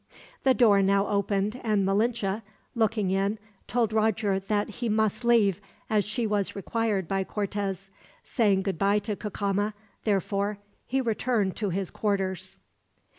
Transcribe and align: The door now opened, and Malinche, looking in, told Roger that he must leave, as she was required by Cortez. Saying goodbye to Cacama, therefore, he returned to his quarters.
The 0.41 0.55
door 0.55 0.81
now 0.81 1.05
opened, 1.05 1.61
and 1.63 1.85
Malinche, 1.85 2.41
looking 2.73 3.11
in, 3.11 3.37
told 3.67 3.93
Roger 3.93 4.39
that 4.39 4.67
he 4.69 4.89
must 4.89 5.23
leave, 5.23 5.61
as 5.91 6.03
she 6.05 6.25
was 6.25 6.55
required 6.55 7.07
by 7.07 7.23
Cortez. 7.23 7.91
Saying 8.23 8.63
goodbye 8.63 8.97
to 8.97 9.15
Cacama, 9.15 9.75
therefore, 10.03 10.57
he 10.87 11.01
returned 11.01 11.55
to 11.57 11.69
his 11.69 11.91
quarters. 11.91 12.57